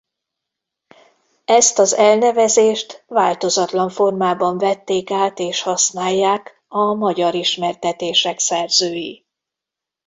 [1.45, 9.25] Ezt az elnevezést változatlan formában vették át és használják a magyar ismertetések szerzői.